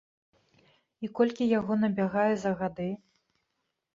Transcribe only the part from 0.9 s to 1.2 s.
І